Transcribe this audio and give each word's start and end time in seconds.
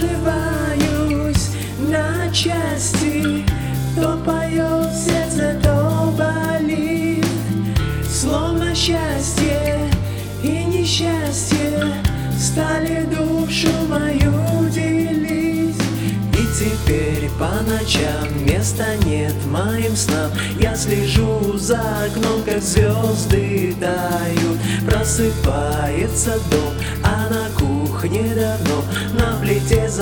разрываюсь 0.00 1.50
на 1.78 2.32
части 2.32 3.44
То 3.96 4.16
поет 4.24 4.92
сердце, 4.94 5.58
то 5.62 6.14
болит. 6.16 7.26
Словно 8.08 8.74
счастье 8.74 9.90
и 10.42 10.64
несчастье 10.64 11.94
Стали 12.38 13.04
душу 13.04 13.68
мою 13.88 14.68
делить. 14.70 15.76
И 16.32 16.46
теперь 16.58 17.30
по 17.38 17.50
ночам 17.70 18.46
места 18.46 18.96
нет 19.04 19.34
моим 19.46 19.94
снам. 19.94 20.30
Я 20.58 20.74
слежу 20.74 21.58
за 21.58 21.80
окном, 22.06 22.42
как 22.46 22.62
звезды 22.62 23.74
тают. 23.78 24.58
Просыпается 24.86 26.38
дом, 26.50 26.74
а 27.04 27.28
на 27.28 27.50
кухне 27.58 28.34
давно 28.34 28.82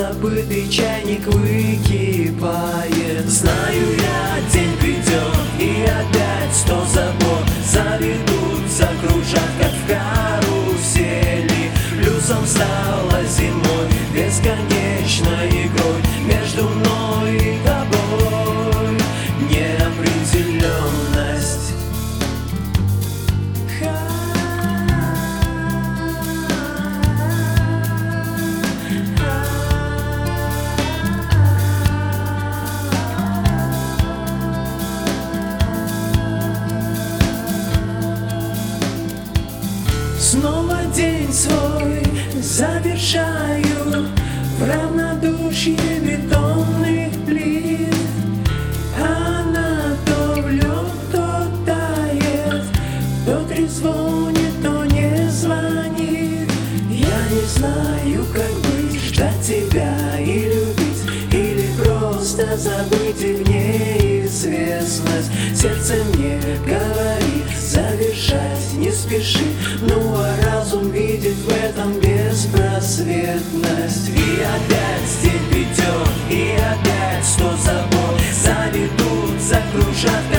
забытый 0.09 0.69
чайник 0.69 1.27
выкипает. 1.27 3.29
Знаю 3.29 3.87
я, 3.98 4.41
день 4.53 4.77
придет 4.79 5.37
и 5.59 5.84
опять 5.84 6.55
сто 6.55 6.84
забот. 6.87 7.45
Заведут, 7.71 8.67
закружат, 8.69 9.51
как 9.61 9.73
в 9.73 9.87
карусели. 9.89 11.71
Плюсом 12.01 12.47
стала 12.47 13.23
зимой 13.25 13.89
бесконечной 14.15 15.67
игрой. 15.67 16.03
Между 16.25 16.69
мной 16.69 17.28
Снова 40.31 40.77
день 40.95 41.33
свой 41.33 42.03
завершаю 42.39 44.11
В 44.59 44.62
равнодушье 44.62 45.79
бетонных 46.03 47.15
плит. 47.25 47.95
Она 48.99 49.97
то 50.05 50.43
в 50.43 50.51
лед, 50.51 50.93
то 51.11 51.47
тает 51.65 52.62
То 53.25 53.43
трезвонит, 53.47 54.62
то 54.62 54.84
не 54.84 55.31
звонит. 55.31 56.51
Я 56.91 57.21
не 57.31 57.47
знаю, 57.47 58.27
как 58.31 58.53
быть 58.53 59.01
Ждать 59.01 59.41
тебя 59.41 59.97
и 60.21 60.41
любить 60.45 61.33
Или 61.33 61.71
просто 61.83 62.55
забыть 62.59 63.23
и 63.23 63.33
в 63.33 63.49
неизвестность 63.49 65.31
Сердце 65.55 65.95
мне 66.12 66.39
говорит 66.67 66.88
безответность 73.09 74.11
И 74.11 74.42
опять 74.42 75.09
степь 75.09 75.55
идет, 75.55 76.09
и 76.31 76.56
опять 76.56 77.25
сто 77.25 77.56
забот. 77.56 78.20
Заведут, 78.42 79.41
закружат 79.41 80.38